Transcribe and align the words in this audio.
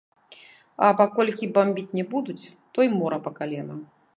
А 0.87 0.87
паколькі 1.01 1.51
бамбіць 1.57 1.95
не 1.99 2.05
будуць, 2.15 2.43
то 2.77 2.89
й 2.89 2.93
мора 2.97 3.17
па 3.29 3.37
калена. 3.39 3.75